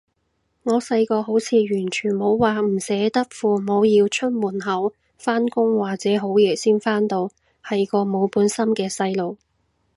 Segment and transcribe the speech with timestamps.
[0.63, 7.29] 我細個好似完全冇話唔捨得父母要出門口返工或者好夜先返到，
[7.63, 9.37] 係個冇本心嘅細路